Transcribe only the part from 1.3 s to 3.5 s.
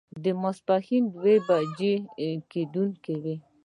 بجې کېدونکې وې.